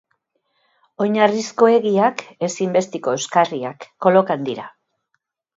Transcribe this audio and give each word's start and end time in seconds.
Oinarrizko 1.05 1.69
egiak, 1.73 2.25
ezinbesteko 2.49 3.13
euskarriak 3.19 3.89
kolokan 4.07 4.49
dira. 4.49 4.71